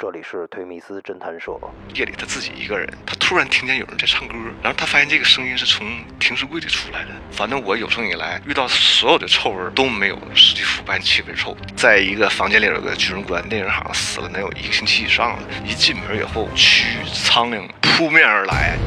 [0.00, 1.58] 这里是推米斯侦探社。
[1.92, 5.84] 夜里他自己一个人，他突然听见有人在唱歌，然后他发现这个声音是从
[6.20, 7.08] 停尸柜里出来的。
[7.32, 11.56] 反正我有生以来遇到所有的臭味都没有尸体腐败气味臭。
[11.74, 15.42] 在一个房间里有个巨人棺，那人好像死了能有一个星期以上了。
[15.66, 18.78] 一进门以后，蛆苍蝇扑面而来。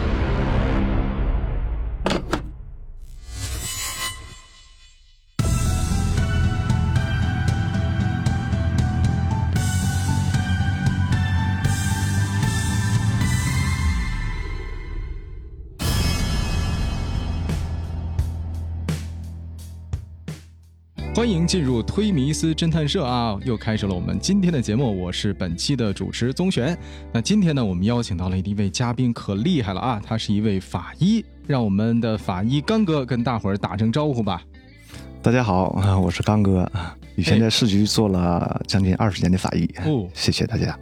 [21.22, 23.38] 欢迎进入推迷思侦探社啊！
[23.46, 26.76] 又开始了我们今天的节目，我是本期的主持宗玄。
[27.14, 30.02] 那今天呢，我们邀请到了一位嘉宾，可厉害了啊！
[30.04, 34.42] 他是一位法医，让我们的法医刚哥跟大伙儿打声招呼吧。
[35.22, 36.68] 大家好啊，我是刚哥，
[37.16, 39.70] 以前在市局做了将近二十年的法医。
[39.86, 40.76] 哦，谢谢大家。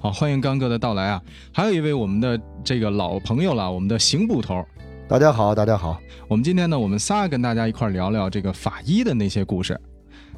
[0.00, 1.22] 好，欢迎刚哥的到来啊！
[1.50, 4.62] 还有一位我们的这个老朋友了，我们的刑捕头。
[5.08, 5.98] 大家好，大家好。
[6.28, 9.80] 我们今天呢，我们仨跟大家一块聊聊这个法医的那些故事。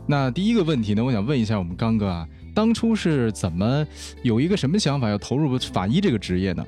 [0.07, 3.85] 那第一个问题呢，我想问一下我们刚哥啊，当初是怎么
[4.23, 6.65] 有一个什么想法要投入法医这个职业呢？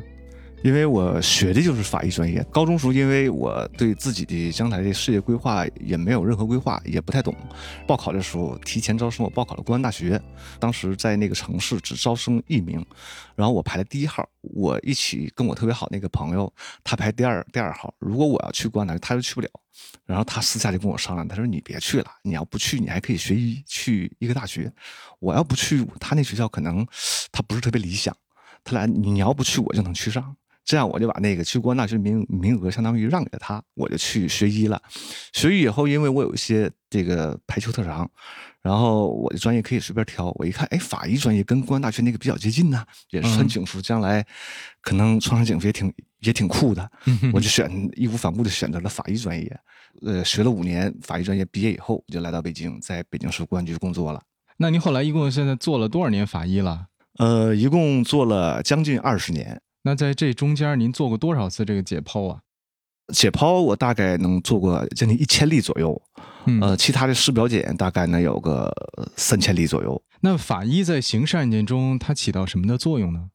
[0.63, 7.35] 因为我学的就是法医专业，高中时候因为我对自己的将来的事业规划也没有任何规划，也不太懂。
[7.87, 10.21] 报考的时候提前招生，我报考了公安大学，
[10.61, 12.85] 当时在那个城市只招生一名，
[13.35, 14.29] 然后我排了第一号。
[14.43, 16.53] 我一起跟我特别好那个朋友，
[16.83, 17.95] 他排第二第二号。
[17.99, 19.49] 如果我要去公安大学，他就去不了。
[20.05, 24.71] 然后他私下就跟我商量，他说：“你别去了，你要不去，你还可以学医去医科大学。
[25.21, 26.87] 我要不去，他那学校可能
[27.31, 28.15] 他不是特别理想。
[28.65, 34.81] 他俩你要不去，我就能去上。”这样我就把那个去公安大学名名额相当于让给了他，我就去学医了。
[35.33, 38.09] 学医以后，因为我有一些这个排球特长，
[38.63, 40.33] 然后我的专业可以随便挑。
[40.37, 44.25] 我一看，哎，法医专业跟公安大学那个比较接近呢，也是穿警服，将来
[44.81, 46.89] 可能穿上警服也挺也挺酷的。
[47.33, 49.61] 我就选义无反顾的选择了法医专业。
[50.07, 54.23] 呃，学了五年法医专业，毕业以后我就来到北京，在北京市公安局工作了。
[54.59, 56.87] 那您后来一共现在做了多少年法医了？
[57.19, 59.61] 呃，一共做了将近二十年。
[59.83, 62.41] 那在这中间，您做过多少次这个解剖啊？
[63.13, 66.01] 解剖我大概能做过将近一千例左右，
[66.61, 68.73] 呃，其他的尸表检大概能有个
[69.17, 70.01] 三千例左右。
[70.21, 73.29] 那法医在刑事案件中，它起到什么的作用呢？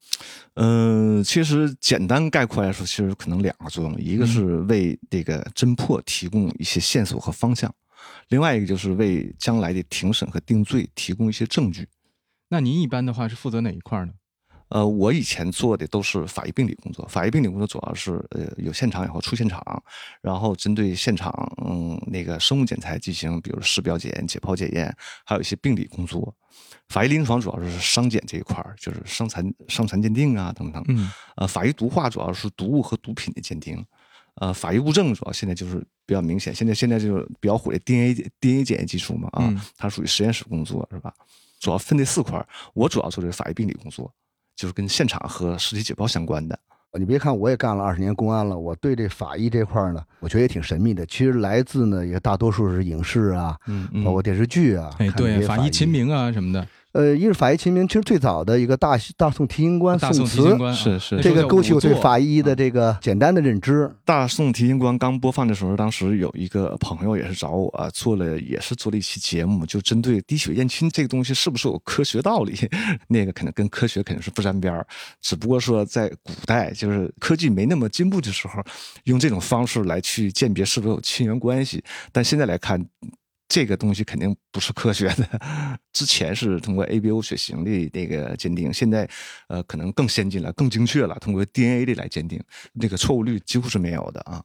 [0.55, 7.71] 嗯，其实简单概括来说，其实可能两个作用，一个是为这个侦破提供一些线索和方向，
[8.29, 11.87] 另外一个就是为将来的庭审和定罪提供一些证据。
[12.49, 14.13] 那您一般的话是负责哪一块呢？
[14.69, 19.61] 呃，我以前做的都是法医病理工作，法医病理工作主要是呃有现场以后出现场，
[20.21, 21.31] 然后针对现场
[21.65, 24.93] 嗯那个生物检材进行，比如尸表检验、解剖检验，
[25.25, 26.35] 还有一些病理工作。
[26.89, 30.83] 法医临床主要是伤检这一块儿，就是伤残伤残鉴定啊等等。
[30.87, 31.11] 嗯。
[31.35, 33.85] 呃，法医毒化主要是毒物和毒品的鉴定。
[34.35, 41.13] 呃，法医物证主要现在就是比较明显，现在现在就是比较火的 DNA DNA 检验技术嘛啊，它属于实验室工作是吧？
[41.59, 44.13] 主要分这四块，我主要做的是法医病理工作。
[44.57, 46.59] 就是跟现场和尸体解剖相关的。
[46.93, 51.05] 你别看我也干了二十年公安了，我对这法医这块呢，我觉得也挺神秘的。
[51.05, 56.67] 其实来自呢，也大多数是影视啊，嗯，包括电视剧啊，哎，对，法医秦明啊什么的。
[56.97, 63.87] 呃，一是法医秦明，其实最早的一个大大宋提刑官宋慈，是是，这个勾起我对法医的这个简单的认知。
[64.03, 72.55] 大宋提刑官刚播放的时候，当时有一个朋友也是找我做了，也是做了一期节目，就针对滴血验亲这个东西是不是有科学道理？
[73.09, 74.83] 那个可能跟科学肯定是不沾边儿，
[75.21, 78.63] 只不过说在古代就是科技没那么进步的时候，
[79.03, 82.83] 用这种方式来去鉴别是否有亲缘关系，但现在来看。
[83.47, 85.79] 这个东西肯定不是科学的。
[85.93, 89.09] 之前是通过 ABO 血型的那个鉴定，现在
[89.47, 92.41] 呃可能更先进了、更精确了，通过 DNA 的来鉴定，
[92.73, 94.43] 那个错误率几乎是没有的啊。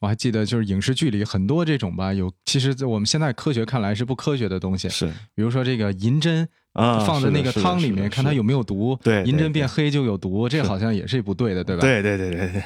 [0.00, 11.82] 我还记得就是影视剧里很多这种吧，有其实在我们现在科学看来是不科学的东西，是比如说这个银针啊放在那个汤里面看它有没有毒，对，银针变黑就有毒，这好像也是不对的，对吧？
[11.82, 12.62] 对对对对对。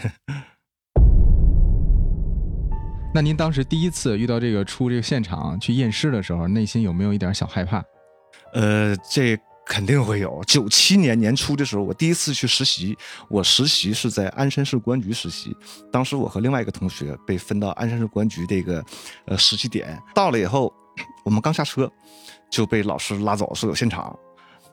[3.14, 7.82] 那您当时第一次遇到这个出这个现场去验尸的时候，内心有没有一点小害怕？
[8.52, 10.44] 呃，这肯定会有。
[10.46, 12.94] 九七年年初的时候，我第一次去实习，
[13.30, 15.56] 我实习是在鞍山市公安局实习。
[15.90, 18.84] 当时我和另外一个同学被分到鞍山市公安局这个
[19.24, 20.70] 呃实习点，到了以后，
[21.24, 21.90] 我们刚下车
[22.50, 24.14] 就被老师拉走，说有现场，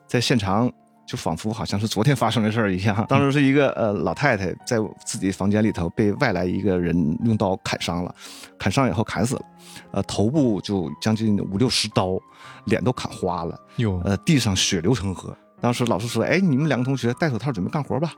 [0.06, 0.70] 在现场。
[1.06, 3.04] 就仿佛好像是昨天发生的事儿一样。
[3.08, 8.14] 当时是一个呃老太太在自己房间里头被外来一个人用刀砍伤了，
[8.58, 9.42] 砍伤以后砍死了，
[9.92, 12.18] 呃头部就将近五六十刀，
[12.64, 15.36] 脸都砍花了，有呃地上血流成河。
[15.60, 18.12] 当时老师说：“哎，你们两个同学戴手套准备干活吧。”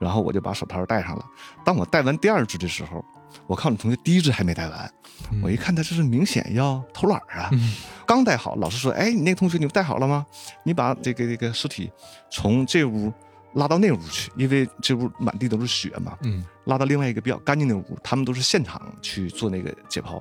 [0.00, 1.24] 然后我就把手套戴上了。
[1.64, 3.04] 当我戴完第二只的时候，
[3.46, 4.90] 我看我同学第一支还没戴完，
[5.42, 7.50] 我一看他这是明显要偷懒啊。
[8.06, 10.24] 刚戴好，老师说：“哎，你那个同学你戴好了吗？
[10.64, 11.90] 你把这个这个尸体
[12.30, 13.12] 从这屋
[13.54, 16.16] 拉到那屋去，因为这屋满地都是血嘛。
[16.22, 20.20] 嗯，拉到另外一个比较干净的屋，他们都是现场去做那个解剖。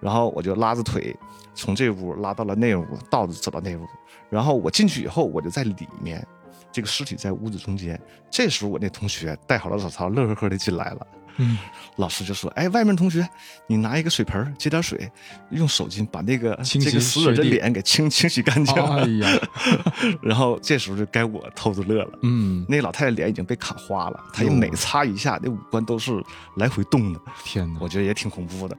[0.00, 1.16] 然后我就拉着腿
[1.54, 3.86] 从这屋拉到了那屋，倒着走到那屋。
[4.30, 6.26] 然后我进去以后，我就在里面。”
[6.74, 7.98] 这个尸体在屋子中间，
[8.28, 11.06] 这时候我那同学戴好了手套，乐呵呵的进来了。
[11.36, 11.56] 嗯，
[11.98, 13.28] 老师就说：“哎，外面同学，
[13.68, 15.08] 你拿一个水盆接点水，
[15.50, 19.40] 用手巾把那个这个死者的脸给清清洗干净。”哎呀，
[20.20, 22.18] 然后这时候就该我偷着乐了。
[22.22, 26.20] 嗯，那老太太脸已经被砍花了，她每擦一下，那五官都是
[26.56, 27.20] 来回动的。
[27.44, 28.76] 天哪，我觉得也挺恐怖的。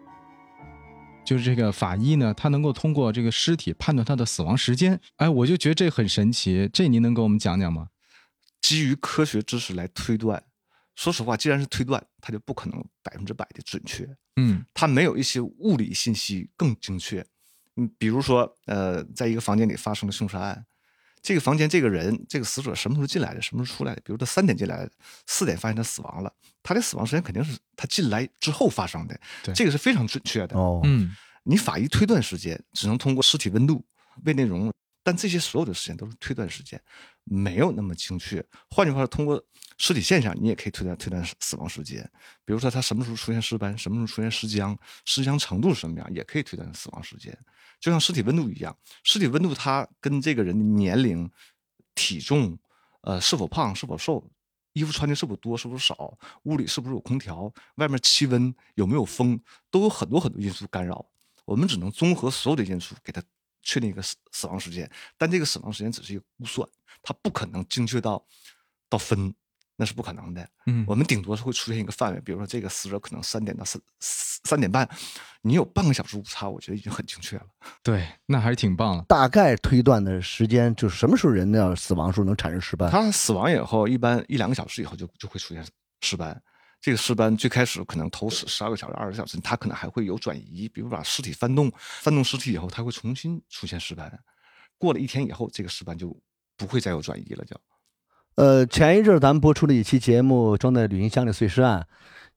[1.25, 5.00] 就是这个法医呢，他能够通过这个尸体判断他的死亡时间。
[5.18, 6.69] 哎，我就觉得这很神奇。
[6.72, 7.89] 这您能给我们讲讲吗？
[8.62, 10.44] 基于科学知识来推断，
[10.95, 14.07] 说实话，既然是推断，它就不可能百分之百的准确。
[14.38, 17.25] 嗯，它没有一些物理信息更精确。
[17.75, 20.66] 嗯，比如说，呃，在一个房间里发生了凶杀案，
[21.25, 24.01] 这个房间这个人这个死者什么时候进来的，什么时候出来的？
[24.06, 24.92] 比如他三点进来的，
[25.25, 26.31] 四点发现他死亡了，
[26.62, 29.19] 他的死亡时间肯定是他进来之后发生的。
[29.44, 30.56] 对，这个是非常准确的。
[30.56, 31.16] 哦，嗯。
[31.48, 33.86] 你法医推断时间只能通过尸体温度、
[34.24, 34.74] 胃内容，
[35.04, 36.81] 但这些所有的时间都是推断时间，
[37.24, 38.44] 没有那么精确。
[38.72, 39.39] 换句话说，通过
[39.77, 42.01] 尸体现象，你也可以推断推断死亡时间。
[42.44, 44.75] 比如说他什么时候出现尸斑，什么时候出现尸僵，
[45.06, 47.38] 尸僵程度是什么样，也可以推断死亡时间。
[47.86, 51.30] 就像尸体温度一样，尸体温度它跟这个人的年龄、
[51.94, 52.58] 体重、
[53.02, 54.28] 呃是否胖是否瘦、
[54.74, 59.40] 衣服穿的是否多是否少、屋里是不是有空调、外面气温有没有风，
[59.70, 61.06] 都有很多很多因素干扰。
[61.46, 63.22] 我们只能综合所有的因素给他
[63.62, 66.68] 确定一个死死亡时间，但这个死亡时间只是一个估算，
[67.04, 68.26] 它不可能精确到
[68.90, 69.32] 到分，
[69.75, 70.48] 那是不可能的。
[70.66, 74.88] 嗯，我们顶多是会出现一个范围，比如说这个死者可能三点到三三点半，
[75.42, 77.45] 你有半个小时误差，我觉得已经很精确了。
[77.83, 79.04] 对，那还是挺棒的。
[79.04, 82.89] 大概推断的时间就是什么时候人的死亡时候能产生尸斑？
[82.92, 85.66] 他死亡以后，一般一两个小时以后就就会出现
[86.01, 86.42] 尸斑。
[86.81, 94.19] 这个尸斑最开始可能头十十二个小时、二十个小时，它可能还会有转移，比如把尸体翻动，翻动尸体以后，它会重新出现尸斑。
[94.77, 96.16] 过了一天以后，这个尸斑就
[96.56, 97.44] 不会再有转移了。
[97.45, 97.60] 就，
[98.36, 101.80] 呃，前一阵咱们播出了一期节目《装在旅行箱里碎尸案》，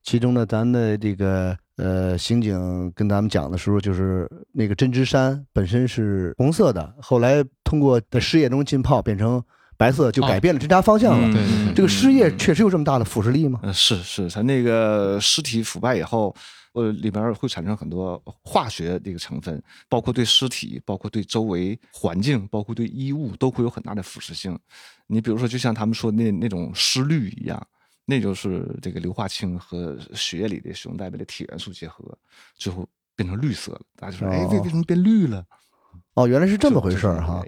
[0.02, 9.42] 其中呢，咱的这个呃刑警跟咱们讲的时候，就是那个针织衫本身是红色的，后来通过在尸液中浸泡变成。
[9.76, 11.32] 白色就改变了侦查方向了。
[11.32, 13.60] 对对对，这个尸液确实有这么大的腐蚀力吗？
[13.62, 16.34] 呃，是是，它那个尸体腐败以后，
[16.72, 24.58] 呃，里边会产生很多化学这个成分，包括对尸体，包括对周围环境，包括对衣物，都会有很大的腐蚀性。
[25.06, 27.66] 你比如说，就像他们说那那种尸绿一样，
[28.04, 32.16] 那就是这个硫化氢和血液里的血红蛋白的铁元素结合，
[32.56, 32.86] 最后
[33.16, 33.80] 变成绿色了。
[33.96, 35.44] 大家就说，哎，为为什么变绿了？
[36.14, 37.44] 哦，原来是这么回事儿哈，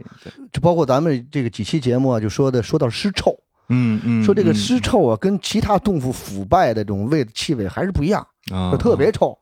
[0.52, 3.36] 就包括咱们这个几期节目啊，就说的说到尸臭，
[3.70, 8.20] 嗯嗯，说这个尸臭啊，跟其他动物腐败的这种味气味还是不一样，
[8.52, 9.36] 啊，特别臭。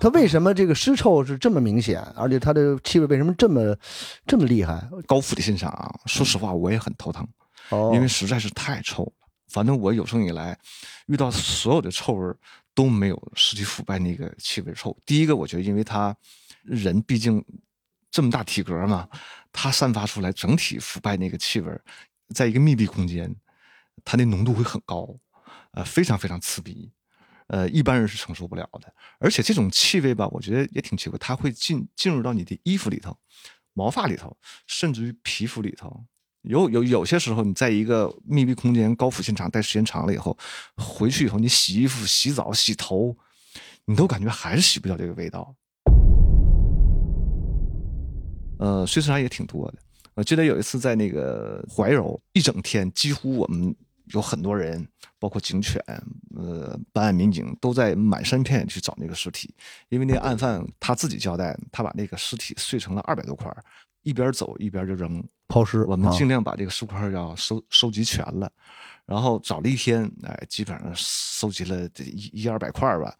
[0.00, 3.76] 它为什么这个尸臭是这么明显，而且它的气味为什么这么
[4.26, 4.80] 这么厉害？
[5.06, 7.26] 高腐的现象啊，说实话我也很头疼，
[7.70, 9.12] 哦，因为实在是太臭了。
[9.48, 10.56] 反正我有生以来
[11.06, 12.34] 遇到所有的臭味
[12.74, 14.96] 都没有尸体腐败那个气味臭。
[15.04, 16.14] 第一个，我觉得因为他
[16.62, 17.44] 人毕竟。
[18.12, 19.08] 这么大体格嘛，
[19.52, 21.72] 它散发出来整体腐败那个气味，
[22.34, 23.32] 在一个密闭空间，
[24.04, 25.08] 它的浓度会很高，
[25.72, 26.90] 呃，非常非常刺鼻，
[27.48, 28.92] 呃，一般人是承受不了的。
[29.18, 33.16] 而且这种气味吧，我觉得也挺奇怪，它会进进入到你的衣服里头、
[33.72, 36.04] 毛发里头，甚至于皮肤里头。
[36.42, 40.36] 有有有些时候，你在一个密闭空间、高腐现场待时间长了以后，
[40.76, 43.14] 回去以后你洗衣服、洗澡、洗头，
[43.84, 45.54] 你都感觉还是洗不掉这个味道。
[48.58, 49.78] 呃，碎尸案也挺多的。
[50.14, 53.74] 我记得有一次在那个怀柔，一整天几乎我们
[54.12, 54.86] 有很多人，
[55.18, 55.82] 包括警犬、
[56.36, 59.54] 呃办案民警，都在满山遍野去找那个尸体。
[59.88, 63.54] 因为那个案犯他自己交代，他把那个尸体碎成了二百多块，
[64.02, 65.84] 一边走一边就扔抛尸。
[65.84, 68.50] 我们尽量把这个尸块要收收集全了，
[69.06, 73.14] 然后找了一天，哎，基本上收集了一一二百块吧。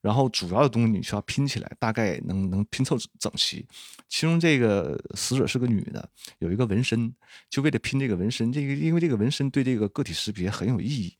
[0.00, 3.66] 然后主要的东西你需要拼起来，大概能能拼凑整齐。
[4.08, 6.08] 其中这个死者是个女的，
[6.38, 7.12] 有一个纹身，
[7.50, 11.16] 就为了拼这个纹身，这个因为这个纹身对这个个体识别很有意义，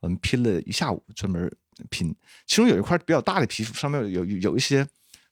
[0.00, 1.50] 我们拼了一下午，专门
[1.90, 2.14] 拼。
[2.46, 4.86] 其中有一块比较大的皮肤，上面有有一些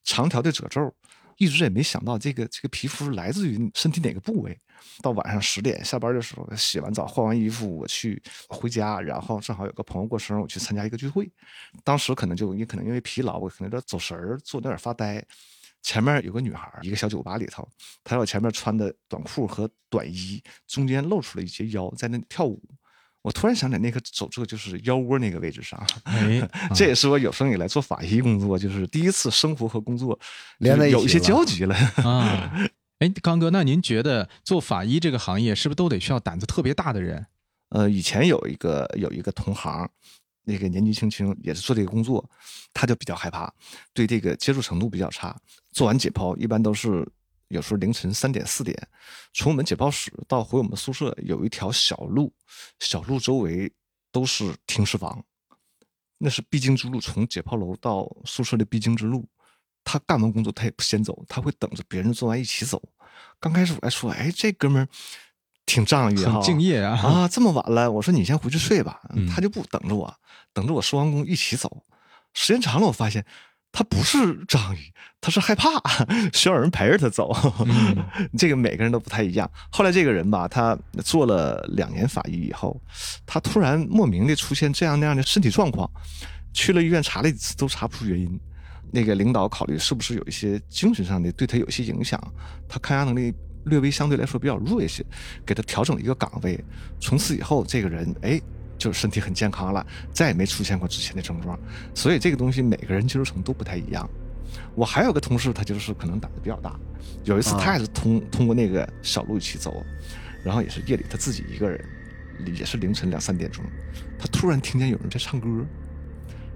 [0.05, 0.95] 长条的褶皱，
[1.39, 4.57] 一直也没想到这个这个皮肤来自于身体哪个部位。
[5.03, 11.29] 到晚上十点下班的时候，洗完澡换完衣服，我去回家，然后正好有个朋友过生日，我去参加一个聚会。
[11.83, 15.25] 当时可能就你可能因为疲劳，我可能有点走神儿，坐那儿发呆。
[15.83, 17.67] 前面有个女孩，一个小酒吧里头，
[18.05, 22.63] 她在我前面穿的短裤和短衣，中间露出了一截腰，在那跳舞。
[23.23, 26.41] 我突然想起来，那个走这就是腰窝那个位置上，哎，
[26.75, 30.19] 这也是我有生以来做法医工作，就是第一次生活和工作
[30.59, 32.53] 连在有一些交集了啊。
[33.01, 37.27] 哎，刚哥，那您觉得做法医这个行业是不是都得需要胆子特别大的人？
[37.71, 39.89] 呃，以前有一个有一个同行，
[40.45, 42.25] 那个年纪轻轻也是做这个工作，
[42.73, 43.53] 他就比较害怕，
[43.93, 45.37] 对这个接触程度比较差。
[45.79, 47.09] 做完解剖，一般都是
[47.47, 48.77] 有时候凌晨三点四点，
[49.33, 52.35] 从我们解剖室到回我们宿舍有一条小路，
[52.81, 53.73] 小路周围
[54.11, 55.25] 都是停尸房，
[56.19, 59.25] 那是必经之路，从解剖楼到宿舍的必经之路。
[59.85, 62.83] 他干完工作，他也不先走，他会等着别人做完一起走。
[63.39, 64.89] 刚开始我还说，哎，这哥们儿
[65.65, 66.99] 挺仗义，很敬业啊！
[66.99, 69.01] 啊，这么晚了，我说你先回去睡吧。
[69.33, 70.13] 他就不等着我，
[70.53, 71.85] 等着我收完工一起走。
[72.35, 73.25] 时间长了，我发现
[73.79, 75.71] 他不是仗义，他是害怕，
[76.33, 77.33] 需要有人陪着他走。
[78.37, 79.49] 这个每个人都不太一样。
[79.71, 82.83] 后来这个人吧，他做了两年法医以后，
[83.25, 85.89] 他突然莫名的出现这样那样的身体状况，
[86.53, 88.41] 去了医院查了几次都查不出原因。
[88.91, 92.21] 那个领导考虑是不是有一些精神上的对他有些影响，
[92.69, 93.33] 他抗压能力
[93.67, 95.07] 略微相对来说比较弱一些，
[95.47, 96.59] 给他调整了一个岗位。
[96.99, 98.41] 从此以后，这个人哎，
[98.79, 101.59] 就身体很健康了，再也没出现过之前的症状。
[101.95, 104.09] 所以这个东西每个人接受程度不太一样。
[104.75, 106.79] 我还有个同事，他就是可能胆子比较大。
[107.25, 109.85] 有一次他也是通通过那个小路一起走，
[110.43, 111.85] 然后也是夜里他自己一个人，
[112.55, 113.63] 也是凌晨两三点钟，
[114.19, 115.49] 他突然听见有人在唱歌。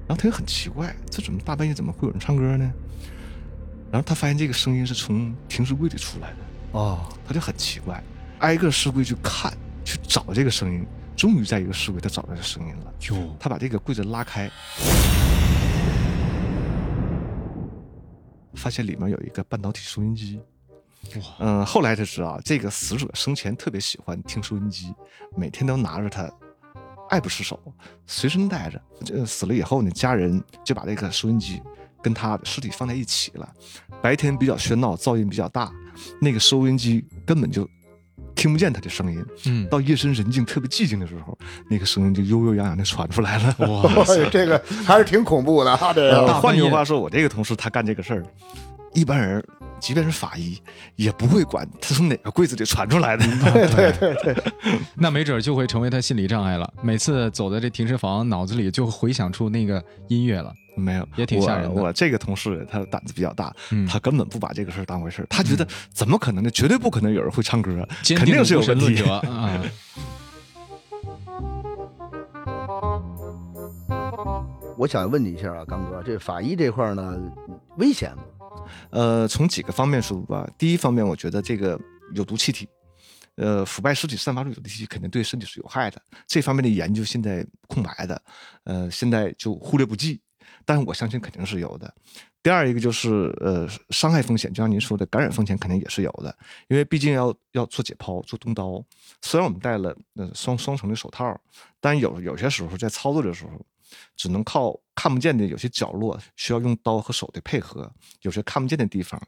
[0.08, 2.72] 然后他就很奇怪，这怎么大半夜怎么会有人唱歌呢？
[3.90, 6.36] 然后他发现这个声音是从停尸柜里出来的，
[6.72, 8.02] 哦，他就很奇怪，
[8.40, 9.52] 挨个尸柜去看，
[9.84, 10.84] 去找这个声音，
[11.16, 12.92] 终于在一个尸柜他找到这声音了。
[13.10, 14.50] 哟，他把这个柜子拉开，
[18.54, 20.40] 发现里面有一个半导体收音机。
[21.16, 24.94] 哇，嗯，后来才知道，这个死者生前特别喜欢听收音机，
[25.36, 26.30] 每天都拿着它。
[27.10, 27.60] 爱不释手，
[28.06, 28.80] 随身带着。
[29.04, 31.60] 这死了以后呢，家人就把这个收音机
[32.02, 33.54] 跟他的尸体放在一起了。
[34.00, 35.70] 白天比较喧闹，噪音比较大，
[36.22, 37.68] 那个收音机根本就
[38.34, 39.24] 听不见他的声音。
[39.46, 41.36] 嗯，到夜深人静、特别寂静的时候，
[41.68, 43.54] 那个声音就悠悠扬扬的传出来了。
[43.68, 45.92] 哇，这个还是挺恐怖的哈。
[45.92, 48.24] 这换句话说，我这个同事他干这个事儿，
[48.94, 49.44] 一般人。
[49.82, 50.56] 即便是法医，
[50.94, 53.26] 也不会管他从哪个柜子里传出来的。
[53.26, 54.52] 对对对对，
[54.94, 56.72] 那没准就会成为他心理障碍了。
[56.80, 60.54] 每次走在这停尸房，脑子里就回想出那个音乐了。
[60.76, 61.82] 没有，也挺吓人的。
[61.82, 63.52] 我这个同事他胆子比较大，
[63.88, 65.26] 他根本不把这个事儿当回事儿。
[65.28, 66.50] 他觉得怎么可能呢？
[66.52, 67.86] 绝对不可能有人会唱歌，
[68.16, 69.02] 肯定是有问题。
[69.28, 69.60] 啊！
[74.78, 77.20] 我想问你一下啊，刚哥，这法医这块呢，
[77.76, 78.22] 危险吗？
[78.90, 80.48] 呃，从几个方面说吧。
[80.58, 81.78] 第一方面，我觉得这个
[82.14, 82.68] 有毒气体，
[83.36, 86.00] 呃，腐败尸体散发出有毒气体，肯定对身体是有害的。
[86.26, 88.22] 这方面的研究现在空白的，
[88.64, 90.20] 呃，现在就忽略不计。
[90.64, 91.92] 但是我相信肯定是有的。
[92.42, 96.36] 第二一个就是呃，伤害风险，就像您说的，感染风险肯定也是有的。
[96.68, 98.84] 因为毕竟要要做解剖、做动刀，
[99.22, 101.36] 虽然我们戴了呃双双层的手套，
[101.80, 103.52] 但有有些时候在操作的时候。
[104.16, 107.90] 只能靠看不见的有些角落，需要用刀和手的配合。
[108.22, 109.20] 有些看不见的地方，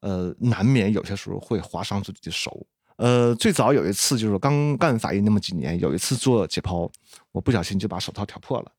[0.00, 2.66] 呃，难免有些时候会划伤自己的手。
[2.96, 6.90] 呃，最早有一次就是刚干法医那么几年，有一次做解剖，
[7.32, 8.72] 我不小心就把手套挑破了，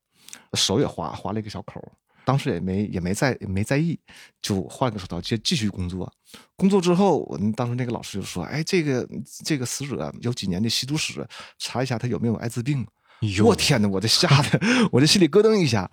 [0.54, 1.82] 手也划划了一个小口。
[2.24, 3.98] 当时也没也没在也没在意，
[4.40, 6.08] 就换个手套接继续工作。
[6.54, 9.04] 工作之后，我们当时那个老师就说：“哎，这个
[9.44, 11.26] 这个死者有几年的吸毒史，
[11.58, 12.86] 查一下他有没有艾滋病。”
[13.44, 13.88] 我天哪！
[13.88, 14.60] 我这吓得，
[14.90, 15.88] 我这心里咯噔一下。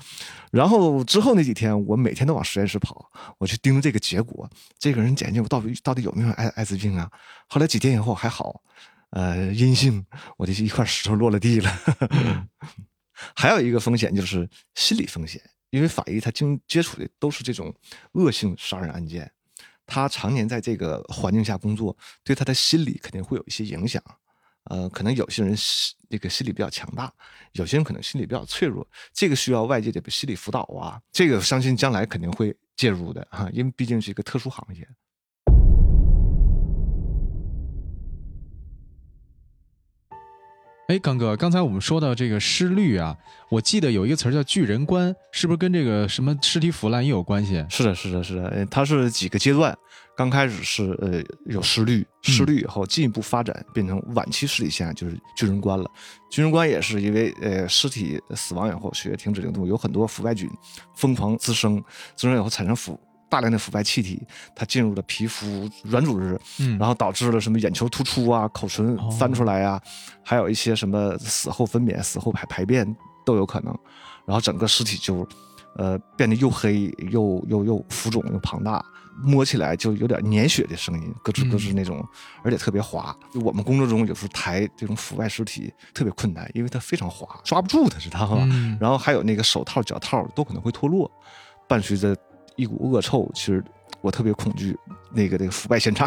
[0.51, 4.49] 然后之后那几天，我每天都往实验室跑，我去盯着这个结果。
[4.79, 7.11] 这个人检验我到底到底有没有艾艾滋病啊？
[7.47, 8.61] 后来几天以后还好，
[9.11, 10.03] 呃，阴性。
[10.37, 11.71] 我这一块石头落了地了。
[13.35, 17.73] 还有一个风险就是心理风险，因为法医他经接触的都是这种
[18.13, 19.31] 恶性杀人案件，
[19.85, 24.01] 他常年在这个环境下工作，对他的心理肯定会有一些影响。
[24.65, 27.11] 呃，可能有些人心那个心理比较强大，
[27.53, 30.99] 有些人可能心理比较脆弱，这个需要外界的心理辅导啊。
[31.11, 34.87] 这个相信将来肯定会介入的哈，因为毕竟是一个特殊行业。
[40.87, 43.15] 哎，刚哥，刚才我们说到这个失律啊，
[43.51, 47.63] 我记得有一个词儿叫巨人观，是不是跟这个什么尸体腐烂也有关系？
[47.69, 49.77] 是的，是的，是的，它是几个阶段，
[50.19, 55.89] 刚开始是呃有失律，失律以后进一步发展变成晚期尸体现象，就是巨人观了。
[56.29, 60.49] 巨人观也是因为呃尸体死亡以后血液停止流动，有很多腐败菌
[60.93, 61.81] 疯狂滋生，
[62.17, 62.99] 滋生以后产生腐。
[63.29, 64.21] 大量的腐败气体，
[64.55, 69.79] 它进入了皮肤软组织，嗯，然后导致了什么眼球突出啊、口唇翻出来呀，
[70.25, 72.83] 还有一些什么死后分娩、死后排排便
[73.25, 73.73] 都有可能，
[74.25, 75.25] 然后整个尸体就，
[75.77, 78.83] 呃，变得又黑又又又浮肿又庞大，
[79.23, 82.05] 摸起来就有点粘血的声音，咯吱咯吱那种，
[82.43, 83.15] 而且特别滑。
[83.33, 88.47] 就我们工作中有时候抬这种腐败尸体特别困难，因为它非常滑，抓不住它，知道吧？
[88.79, 91.09] 然后还有那个手套、脚套都可能会脱落，
[91.67, 92.15] 伴随着。
[92.55, 93.63] 一股恶臭，其实
[94.01, 94.77] 我特别恐惧
[95.13, 96.05] 那个那个腐败现场。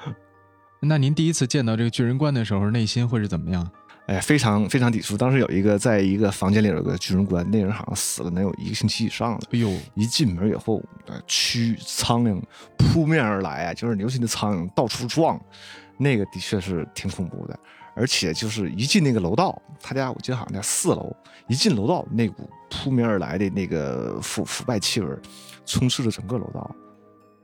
[0.80, 3.70] 那您第一次见到这个巨人观的时候，内心会是怎么样？
[4.08, 5.18] 哎呀，非常非常抵触。
[5.18, 9.40] 当时有一个在一个房间里有个巨人棺，那人好像死了能有一个星期以上了。
[9.52, 10.82] 哎呦，一进门以后，
[11.26, 12.42] 蛆苍蝇
[12.78, 15.38] 扑面而来啊，就是牛心的苍蝇到处撞，
[15.98, 17.58] 那个的确是挺恐怖的。
[17.94, 21.14] 而且就是一进那个楼道，他家我记得好像在四楼，
[21.46, 25.08] 一进楼道，那股扑面而来的那个腐腐败气味，
[25.66, 26.74] 充斥着整个楼道。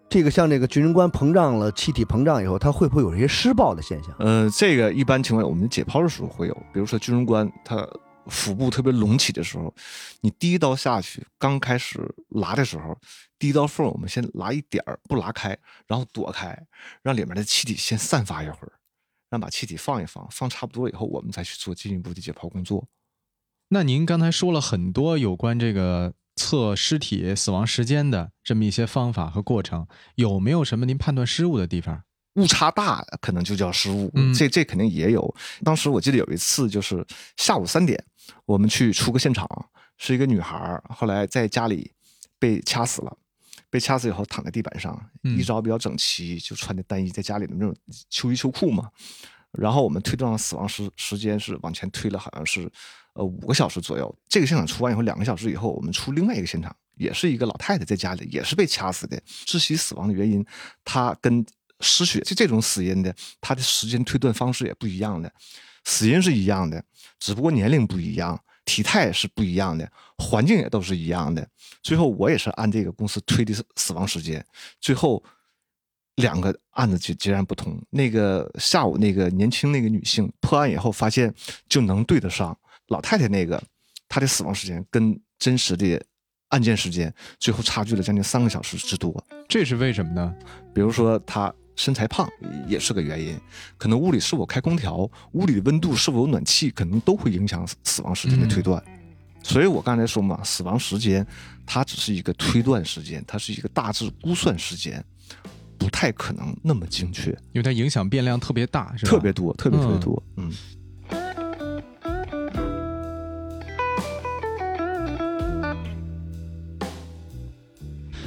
[0.08, 4.14] 这个像这个巨人棺膨胀了，气体膨胀以后，它会不会有一些施暴的现象？
[4.18, 7.88] 呃，这个一般情况下我们解剖的时候会有，比如说巨人棺它
[8.26, 9.74] 腹部特别隆起的时候，
[10.20, 12.96] 你第一刀下去，刚开始拉的时候，
[13.38, 16.56] 第一刀缝我们先拉一点儿，不拉开，然后躲开，
[17.02, 18.72] 让里面的气体先散发一会儿。
[19.30, 22.86] 让把气体放一放，放差不多以后，我们再去做进一步的解剖工作。
[23.70, 29.86] 那您刚才说了很多有关这个测尸体死亡时间的这么一些方法和过程，
[30.16, 32.02] 有没有什么您判断失误的地方？
[32.34, 35.34] 误差大可能就叫失误，这这肯定也有。
[35.62, 38.04] 当时我记得有一次，就是下午三点，
[38.44, 39.48] 我们去出个现场，
[39.98, 41.92] 是一个女孩，后来在家里
[42.38, 43.16] 被掐死了。
[43.70, 47.74] 被掐死以后躺在地板上，衣着比较整齐，就穿的单衣，在家里的那种
[48.08, 48.88] 秋衣秋裤嘛。
[49.50, 52.70] 然后我们推断死亡时时间是往前推了，好像是
[53.14, 54.14] 呃五个小时左右。
[54.28, 59.20] 这个现场出完以后，两个小时以后，我们出另外一个现场，也是一个老太太在家里，也是被掐死的。
[59.46, 60.44] 窒息死亡的原因，
[60.84, 61.44] 她跟
[61.80, 65.32] 失血就这种死因的，她的时间推断方式也不一样的。
[65.84, 66.84] 死因是一样的，
[67.18, 68.40] 只不过年龄不一样。
[68.66, 71.46] 体态是不一样的，环境也都是一样的。
[71.82, 74.42] 最后我也是按这个公司推的死亡时间。
[74.80, 75.22] 最后
[76.14, 77.78] 两个案子就截然不同。
[77.90, 81.30] 那个下午那个年轻那个女性破案以后发现
[81.68, 83.62] 就能对得上老太太那个
[84.08, 86.02] 她的死亡时间跟真实的
[86.48, 89.24] 案件时间最后差距了将近三个小时之多。
[89.48, 90.34] 这是为什么呢？
[90.74, 91.52] 比如说她。
[91.76, 92.30] 身材胖
[92.68, 93.36] 也是个原因，
[93.76, 98.80] 可能屋里是否开空调，屋里的温度是否有暖气，可能都会影响死亡时间的推断。
[99.42, 101.26] 所以我刚才说嘛，死亡时间
[101.66, 105.04] 它只是一个推断时间，它是一个大致估算时间，
[105.76, 109.10] 不太可能那么精确，因为它影响变量特别大，是吧？
[109.10, 110.52] 特别多，特别特别多，嗯。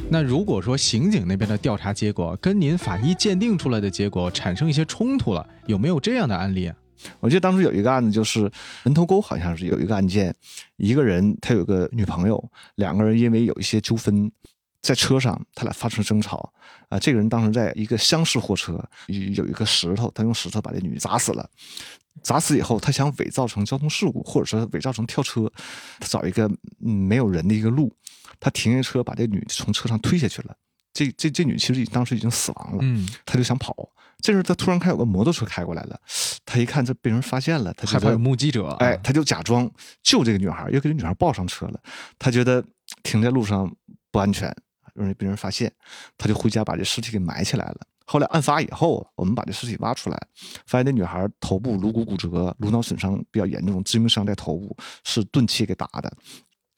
[0.09, 6.75] 那如果说刑警那边的调查结果跟您法医鉴定出来的结果产生一些冲突了，有没有这样的案例啊？
[7.19, 8.49] 我记得当时有一个案子，就是
[8.83, 10.33] 门头沟好像是有一个案件，
[10.77, 12.41] 一个人他有个女朋友，
[12.75, 14.31] 两个人因为有一些纠纷，
[14.81, 16.53] 在车上他俩发生争吵
[16.87, 16.97] 啊。
[16.97, 21.47] 这个人当时在一个厢式货车有一个石头，他用石头把这女砸死了。
[22.23, 25.51] 砸死以后，他想伪造成交通事故，或者说伪造成跳车，
[25.99, 26.49] 他找一个
[26.83, 27.93] 嗯没有人的一个路。
[28.39, 30.55] 他停下车，把这女从车上推下去了。
[30.93, 32.79] 这这这女其实当时已经死亡了。
[32.81, 33.75] 嗯，他就想跑。
[34.19, 35.99] 这时候他突然看有个摩托车开过来了，
[36.43, 38.69] 他一看这被人发现了，他害怕有目击者。
[38.79, 39.69] 哎，他就假装
[40.01, 41.79] 救这个女孩，又给这女孩抱上车了。
[42.17, 42.63] 他觉得
[43.03, 43.71] 停在路上
[44.09, 44.51] 不安全，
[44.95, 45.71] 容易被人发现，
[46.17, 47.77] 他就回家把这尸体给埋起来了。
[48.07, 50.19] 后来案发以后，我们把这尸体挖出来，
[50.65, 56.11] 发现那女孩头部颅骨骨折，颅脑损伤比较严重，致命伤在头部，是钝器给打的。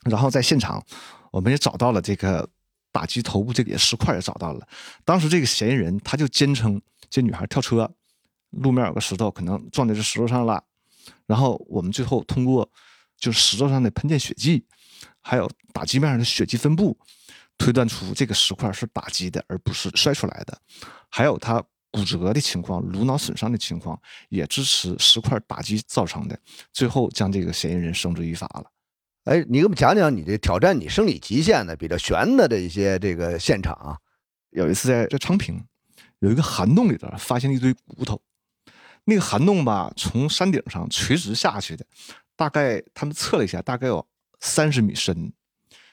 [0.03, 0.83] 然后在现场。
[1.31, 2.47] 我们也找到了这个
[2.91, 4.67] 打击头部这个石块，也找到了。
[5.05, 7.89] 当时这个嫌疑人他就坚称这女孩跳车，
[8.51, 10.63] 路面有个石头，可能撞在这石头上了。
[11.25, 12.69] 然后我们最后通过
[13.17, 14.65] 就是石头上的喷溅血迹，
[15.21, 16.97] 还有打击面上的血迹分布，
[17.57, 20.59] 推断出这个石块是打击的，而不是摔出来的。
[21.09, 26.39] 还有他骨折的情况、颅脑损伤的情况，也支持石块打击造成的。
[26.71, 28.65] 最后将这个嫌疑人绳之以法了。
[29.25, 33.97] 哎，你给我们讲讲你这挑战你生理极限的比较悬的这一些这个现场啊。
[34.51, 35.63] 有一次在这昌平，
[36.19, 38.19] 有一个涵洞里头发现了一堆骨头，
[39.03, 41.85] 那个涵洞吧，从山顶上垂直下去的，
[42.35, 44.03] 大概他们测了一下，大概有
[44.39, 45.31] 三十米深。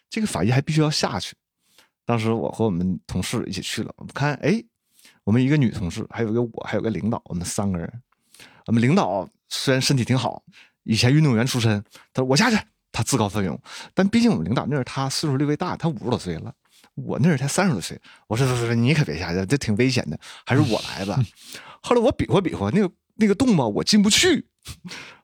[0.09, 1.37] 这个法医还必须要下去。
[2.07, 4.63] 当时我和我们同事一起去了，我们看，哎，
[5.25, 8.03] 我们一个女同事，还有一个我，还有个领导，我们三个人。
[8.67, 10.43] 我们领导虽然身体挺好，
[10.85, 11.85] 以前运动员出身，
[12.15, 12.57] 他说我下去，
[12.97, 13.61] 他自告奋勇。
[13.93, 16.51] 但毕竟我们领导那是他岁数略微大，他五十多岁了，
[16.95, 18.01] 我那时才三十多岁。
[18.27, 21.23] 我说说说，你可别下去，这挺危险的，还是我来吧。
[21.83, 24.47] 后来我比划比划，那个那个洞吧，我进不去。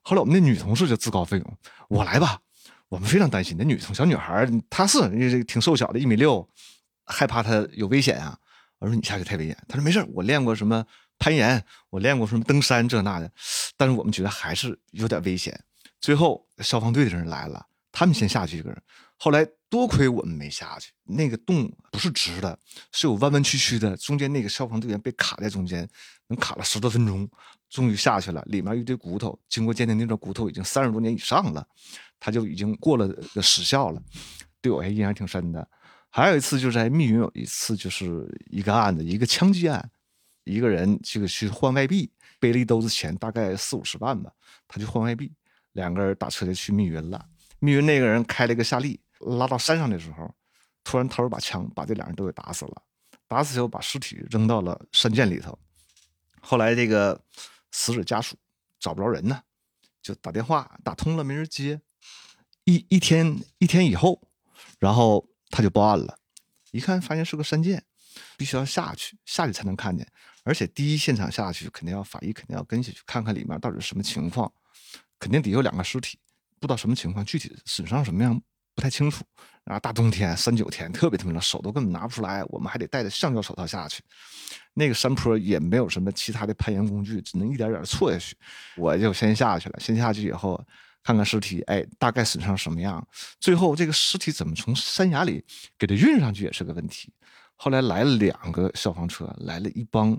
[0.02, 1.58] 后来我们那女同事就自告奋勇，
[1.88, 2.38] 我来吧。
[2.88, 6.46] 我们非常担心，那女同小女孩，她是挺瘦小的，一米六，
[7.06, 8.36] 害怕她有危险啊。
[8.78, 9.56] 我说你下去太危险。
[9.66, 10.84] 她说没事我练过什么
[11.18, 13.32] 攀岩，我练过什么登山这那的。
[13.78, 15.58] 但是我们觉得还是有点危险。
[16.02, 18.82] 最后消防队的人来了，他们先下去一个人。
[19.16, 22.58] 后来多亏我们没下去，那个洞不是直的，
[22.90, 25.88] 是有弯弯曲曲的，中间那个消防队员被卡在中间，
[26.26, 27.26] 能卡了十多分钟，
[27.70, 28.42] 终于下去了。
[28.46, 31.66] 里面一堆骨头，经过鉴定，那段骨头已经三十多年以上了。
[32.18, 33.08] 他就已经过了
[33.40, 34.00] 时效了，
[34.60, 35.68] 对我还印象挺深的。
[36.08, 39.90] 还有一次就在密云有一次就是一个案子，一个枪击案，
[40.44, 44.30] 一个人这个去换外币，背了一兜子钱，大概四五十万吧，
[44.68, 45.32] 他去换外币，
[45.72, 47.26] 两个人打车就去密云了。
[47.58, 50.34] 密云那个人开了一个夏利，拉到山上的时候，
[50.82, 52.82] 突然掏出把枪，把这两人都给打死了。
[53.28, 55.58] 打死以后把尸体扔到了山涧里头。
[56.40, 57.18] 后来这个
[57.70, 58.36] 死者家属
[58.78, 59.42] 找不着人呢，
[60.02, 61.80] 就打电话打通了，没人接。
[62.64, 64.20] 一一天一天以后，
[64.78, 66.18] 然后他就报案了，
[66.72, 67.82] 一看发现是个山涧，
[68.36, 70.06] 必须要下去，下去才能看见。
[70.44, 74.52] 而且第一现场下去，肯定要法医肯定要跟下去看看里面到底是什么情况，
[75.22, 76.18] 肯定得有两个尸体，
[76.58, 78.34] 不知道什么情况，具体损伤什么样
[78.74, 79.24] 不太清楚。
[79.64, 84.02] 然后大冬天三九天，特别特别冷，手都根本拿不出来，我们还得戴着橡胶手套下去。
[84.74, 88.34] 那个山坡也没有什么其他的攀岩工具，只能一点点错下去。
[88.76, 90.60] 我就先下去了，先下去以后。
[91.04, 93.04] 看看尸体，哎，大概损伤什么样？
[93.40, 95.44] 最后这个尸体怎么从山崖里
[95.76, 97.12] 给它运上去也是个问题。
[97.56, 100.16] 后来来了两个消防车，来了一帮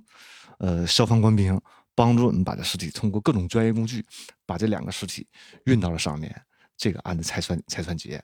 [0.60, 1.58] 呃消防官兵，
[1.96, 4.06] 帮助我们把这尸体通过各种专业工具
[4.46, 5.28] 把这两个尸体
[5.66, 6.36] 运到了上面，
[6.76, 8.22] 这个案子才算才算结。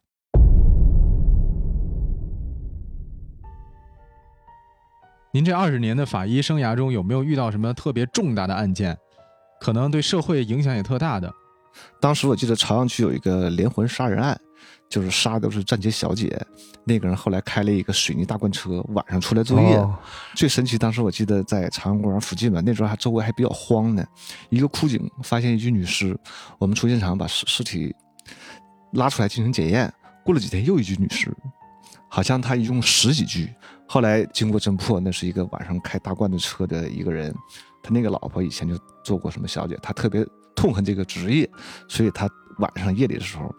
[5.32, 8.98] 您这二十年的法医生涯中有没有遇到什么特别重大的案件，
[9.62, 11.32] 可能对社会影响也特大的？
[12.02, 14.42] 当时我记得朝阳区有一个连环杀人案，
[14.90, 16.38] 就是杀的都是站街小姐。
[16.84, 19.88] 那个人后来开了一个水泥大罐车，晚上出来作业。
[20.36, 24.04] 最神奇，当时我记得在朝阳公园附近吧，那时候还周围还比较荒呢。
[24.50, 26.18] 一个枯井发现一具女尸，
[26.58, 27.96] 我们出现场把尸尸体
[28.94, 29.94] 拉出来进行检验。
[30.26, 31.32] 过了几天，又一具女尸，
[32.10, 33.50] 好像他一共十几具。
[33.88, 37.34] 后来经过侦破，那是一个晚上开大罐子车的一个人，
[37.84, 40.26] 他那个老婆以前就做过什么小姐，他特别。
[40.56, 41.50] 痛恨这个职业，
[41.88, 43.50] 所以他晚上夜里的时候，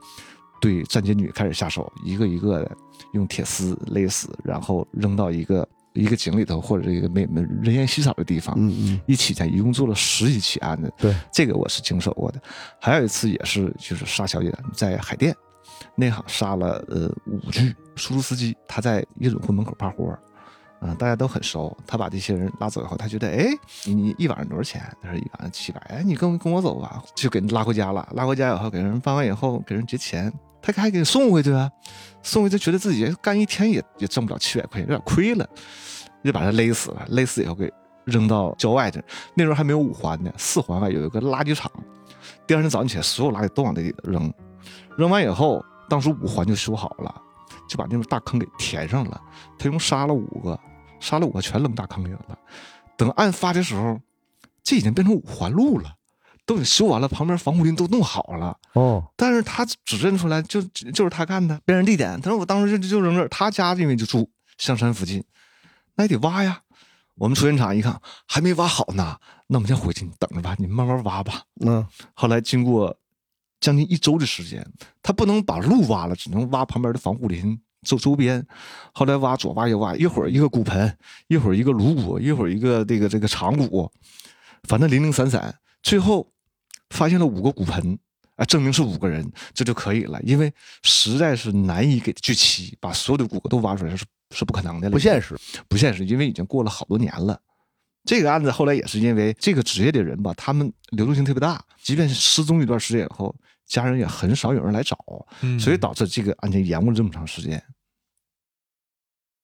[0.60, 2.76] 对站街女开始下手，一个一个的
[3.12, 8.54] 用铁丝勒死，然后扔到一个一个井里头或者一个没没人烟稀少的地方。
[8.58, 10.92] 嗯嗯，一起在一共做了十几起案子。
[10.98, 12.40] 对，这个我是经手过的。
[12.80, 15.34] 还有一次也是就是杀小姐，在海淀，
[15.96, 20.16] 那行杀了呃五具出租司机，他在夜总会门口趴活。
[20.82, 21.76] 嗯，大家都很熟。
[21.86, 23.48] 他把这些人拉走以后，他觉得，哎，
[23.84, 24.80] 你一晚上多少钱？
[25.02, 25.80] 他说一晚上七百。
[25.90, 28.08] 哎，你跟跟我走吧，就给人拉回家了。
[28.14, 31.70] 拉回家以后，给人办完以后，给人结钱，他还给送回去啊。
[32.22, 35.48] 送回去，觉得自己干一天也也挣不了七百块钱，有点亏了，
[36.22, 37.04] 就把他勒死了。
[37.08, 37.72] 勒死以后，给
[38.04, 39.02] 扔到郊外去。
[39.34, 41.70] 那时候还没有五环呢，四环外有一个垃圾场。
[42.46, 44.32] 第二天早上起来，所有垃圾都往那里扔。
[44.98, 47.14] 扔完以后，当时五环就修好了，
[47.68, 49.20] 就把那个大坑给填上了。
[49.58, 50.58] 他一共杀了五个。
[51.00, 52.38] 杀了五个，全扔大坑里了。
[52.94, 53.98] 等案发的时候，
[54.62, 55.90] 这已经变成五环路了，
[56.50, 58.58] 都已经修完了，旁边防护林都弄好了。
[58.72, 62.20] 哦，但是他指认出来，就就是他干的，辨认地点。
[62.20, 65.22] 他说我当时就就扔这儿，他家因为就住香山附近，
[65.94, 66.62] 那也得挖呀。
[67.14, 71.42] 我们出现场一看，还没挖好呢，那我们先回去，你等着吧，你慢慢挖吧。
[71.64, 72.96] 嗯，后来经过
[73.60, 74.66] 将近一周的时间，
[75.00, 77.60] 他不能把路挖了，只能挖旁边的防护林。
[77.86, 78.44] 周周边，
[78.92, 83.90] 后来挖左挖右挖，一会儿一个骨盆，一会儿一个颅骨，一会儿一个这个这个长骨，
[84.64, 86.30] 反正零零散散，最后
[86.90, 87.98] 发现了五个骨盆，
[88.36, 90.20] 啊，证明是五个人，这就可以了。
[90.22, 95.36] 因为实在是难以给聚齐，把所有的骨骼都挖出来是是不可能的了，不现实，
[95.68, 96.04] 不现实。
[96.04, 97.40] 因为已经过了好多年了。
[98.04, 103.34] 这个案子后来也是因为这个职业的人吧，他们流动性特别大，即便是失踪一段时间以后。
[103.66, 104.98] 家人也很少有人来找，
[105.60, 107.62] 所以导致这个案件延误了这么长时间。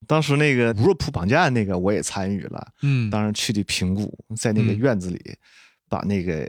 [0.05, 5.37] 当时那个吴若甫绑架案那个我也参与了，嗯，当时去的平谷，在那个院子里
[5.89, 6.49] 把那个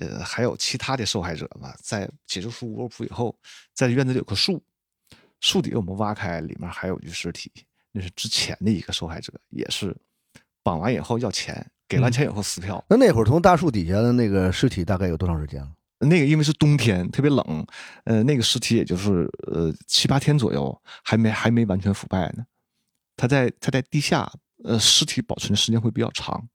[0.00, 3.36] 呃还有其他的受害者嘛，在解救出窝铺以后，
[3.74, 4.62] 在院子里有棵树，
[5.40, 7.50] 树底下我们挖开，里面还有具尸体，
[7.92, 9.96] 那是之前的一个受害者，也是
[10.62, 12.84] 绑完以后要钱，给完钱以后撕票。
[12.88, 15.70] 那那会儿从大树底下的那个尸体大概有多长时间了？
[16.00, 17.66] 那个因为是冬天，特别冷，
[18.04, 22.46] 呃，那个尸体也就是呃七八天左右，还没还没完全腐败呢。
[23.16, 24.30] 他在他在地下，
[24.62, 26.48] 呃，尸体保存的时间会比较长。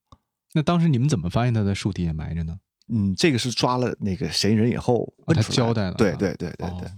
[0.54, 2.60] 那当时你们怎么发现他在树底下埋着呢？
[2.88, 5.94] 嗯，这个是抓了那个嫌疑人以后，他交代了。
[5.94, 6.92] 对对对对对。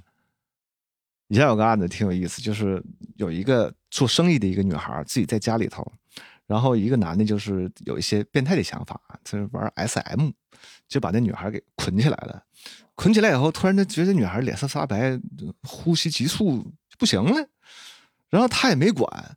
[1.28, 2.84] 以前有个案子挺有意思，就是
[3.15, 5.89] 有一个做生意的一个女孩自己在家里头，
[6.46, 10.30] 然后一个男的就是有一些变态的想法，就是玩 SM。
[10.88, 12.44] 就把那女孩给捆起来了，
[12.94, 15.20] 捆起来以后，突然就觉得女孩脸色发白，
[15.63, 17.50] 呼吸急促，不行了。
[18.30, 19.36] 然后他也没管，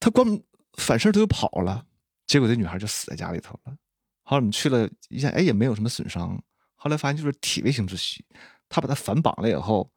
[0.00, 0.40] 他光
[0.74, 1.86] 反身他就跑了。
[2.32, 3.76] 结果这女孩就死在家里头了。
[4.22, 6.42] 后来我们去了一下，哎，也没有什么损伤。
[6.74, 8.24] 后来发现就是体位性窒息，
[8.70, 9.90] 他把她反绑了以后，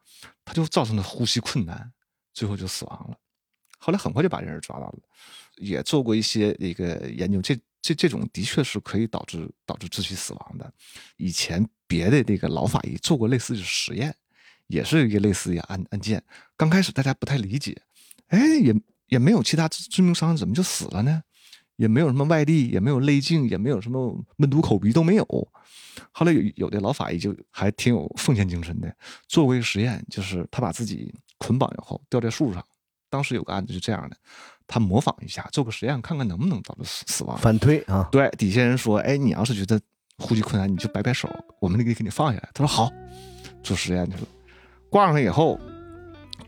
[0.44, 1.94] 他就造成了呼吸困难，
[2.34, 3.18] 最后就死亡了。
[3.78, 5.00] 后来很快就把人抓到了，
[5.56, 7.58] 也做过一些那个研究，这。
[7.88, 10.74] 这这种的确是可以导致导致窒息死亡的。
[11.18, 14.12] 以前别的那个老法医做过类似的实验，
[14.66, 16.20] 也是一个类似的案案件。
[16.58, 17.80] 刚开始大家不太理解，
[18.30, 18.74] 哎，也
[19.06, 21.22] 也没有其他致命伤，怎么就死了呢？
[21.76, 25.26] 也没有什么外力，也没有内镜，也没有什么闷毒口鼻都没有。
[26.12, 28.94] 后来有有的老法医就还挺有奉献精神的，
[29.28, 32.64] 做过一个实验，就是他把自己捆绑以后吊在树上。
[33.10, 34.18] 当时有个案子是这样的。
[34.68, 37.38] 他模仿一下，做个实验，看看能不能导致死死亡。
[37.38, 39.80] 反推啊，对，底下人说：“哎，你要是觉得
[40.18, 41.30] 呼吸困难，你就摆摆手，
[41.62, 42.92] 我们那个给你放下来。”他说：“好。”
[43.62, 44.28] 做实验去了，
[44.90, 45.60] 挂上去以后，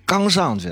[0.03, 0.69] 刚上去，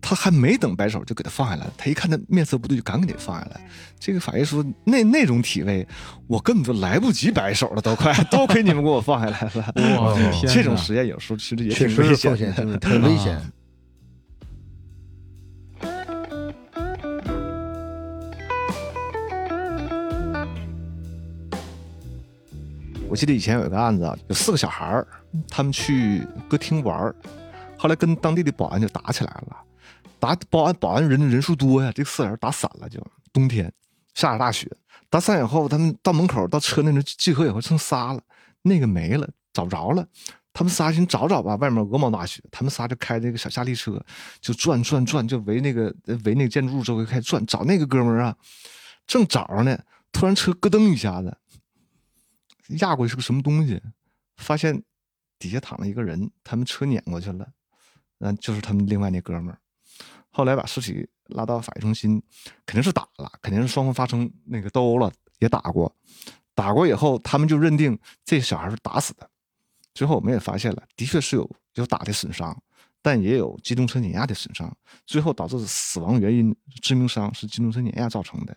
[0.00, 1.66] 他还没等摆手就给他放下来。
[1.76, 3.60] 他一看他面色不对，就赶紧给放下来。
[3.98, 5.86] 这个法医说：“那那种体位，
[6.26, 10.16] 我根本就来不及摆手了，都快， 多亏你们给我放下来了。”哇，
[10.48, 13.40] 这种实验有时候其实也挺危险，很危险。
[23.08, 25.06] 我记得以前有一个案子啊，有四个小孩儿，
[25.48, 27.14] 他们去歌厅玩儿，
[27.76, 29.56] 后来跟当地的保安就打起来了。
[30.20, 33.72] 打保安，保安人人数多呀，这四个人打散了，就冬天
[34.14, 34.70] 下着大雪，
[35.08, 38.22] 打散以后，他们到门口到车那头集合以后，剩仨了，
[38.62, 40.06] 那个没了，找不着了。
[40.52, 44.04] 他们仨寻找找吧，外面鹅毛大雪，他们仨就开这个小夏利车，
[44.40, 48.36] 就转转转，就围那个围那个建筑物周围开始转，找那个哥们儿啊。
[49.06, 49.78] 正找着呢，
[50.12, 51.36] 突然车咯噔一下子。
[52.80, 53.80] 压过去是个什么东西？
[54.36, 54.82] 发现
[55.38, 57.48] 底下躺了一个人，他们车碾过去了，
[58.18, 59.58] 嗯，就是他们另外那哥们儿。
[60.30, 62.22] 后来把尸体拉到法医中心，
[62.64, 65.94] 肯定是打了，肯定是双方发生那个斗殴了，也打过。
[66.54, 69.28] 打过以后，他们就认定这小孩是打死的。
[69.94, 72.56] 最后我们也发现了，的确是有有打的损伤。
[73.02, 74.70] 但也有机动车碾压的损伤，
[75.06, 78.54] 最后导致死亡原因致命伤是机动车碾压造成的。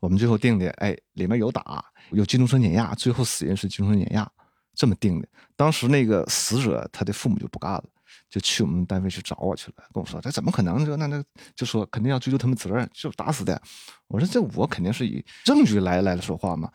[0.00, 4.28] 我们最后定的，哎，里面有打，有机动车碾压，最后死因是机动车碾压，
[4.74, 5.28] 这么定的。
[5.54, 7.84] 当时那个死者他的父母就不干了，
[8.30, 10.84] 就去我们单位去找我去了，跟我说这怎么可能？
[10.84, 11.22] 就那那
[11.54, 13.60] 就说肯定要追究他们责任，就打死的。
[14.08, 16.70] 我说这我肯定是以证据来来说话嘛。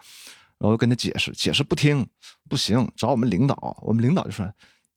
[0.57, 2.05] 然后跟他解释，解释不听，
[2.49, 3.77] 不行，找我们领导。
[3.81, 4.51] 我们领导就说。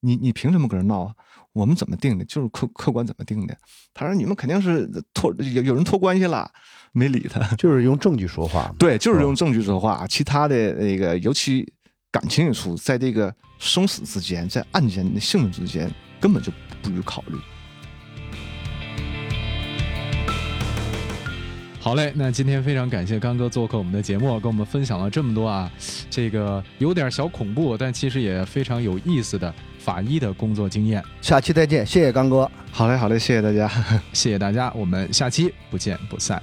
[0.05, 1.14] 你你凭什么跟人闹啊？
[1.52, 2.24] 我们怎么定的？
[2.24, 3.57] 就是客客观怎么定的？
[3.94, 6.50] 他说你们肯定是托有有人托关系了，
[6.90, 8.74] 没理他， 就是用证据说话。
[8.81, 10.05] 对，就是用证据说话。
[10.09, 11.72] 其他的那个，尤其
[12.11, 15.88] 感情一出，在这个生死之间，在案件的性质之间，
[16.22, 17.37] 根本就不予考虑。
[21.80, 25.68] 好嘞，那今天非常感谢刚哥做客我们的节目，跟我们分享了这么多啊，
[26.08, 31.02] 这个有点小恐怖，但其实也非常有意思的法医的工作经验。
[31.20, 32.48] 下期再见，谢谢刚哥。
[32.70, 33.68] 好嘞，好嘞，谢谢大家，
[34.12, 36.40] 谢谢大家，我们下期不见不散。